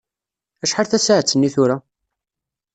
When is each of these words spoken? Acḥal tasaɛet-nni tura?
Acḥal 0.63 0.87
tasaɛet-nni 0.87 1.49
tura? 1.53 1.77